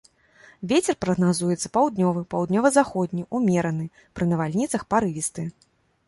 [0.69, 3.85] Вецер прагназуецца паўднёвы, паўднёва-заходні ўмераны,
[4.21, 5.45] пры навальніцах парывісты.